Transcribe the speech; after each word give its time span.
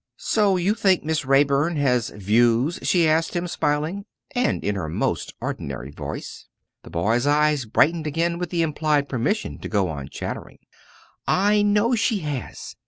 "So 0.17 0.57
you 0.57 0.73
think 0.73 1.03
Miss 1.03 1.25
Raeburn 1.25 1.75
has 1.75 2.09
views?" 2.09 2.79
she 2.81 3.07
asked 3.07 3.35
him, 3.35 3.47
smiling, 3.47 4.05
and 4.33 4.63
in 4.63 4.73
her 4.73 4.89
most 4.89 5.35
ordinary 5.39 5.91
voice. 5.91 6.47
The 6.81 6.89
boy's 6.89 7.27
eye 7.27 7.55
brightened 7.71 8.07
again 8.07 8.39
with 8.39 8.49
the 8.49 8.63
implied 8.63 9.07
permission 9.07 9.59
to 9.59 9.69
go 9.69 9.89
on 9.89 10.09
chattering. 10.09 10.57
"I 11.27 11.61
know 11.61 11.93
she 11.93 12.21
has! 12.21 12.75